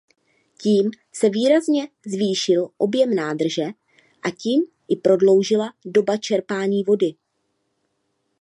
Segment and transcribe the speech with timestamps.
[0.61, 3.63] Tím se výrazně zvýšil objem nádrže
[4.23, 7.15] a tím i prodloužila doba čerpání vody.